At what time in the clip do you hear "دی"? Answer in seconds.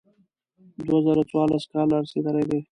2.49-2.59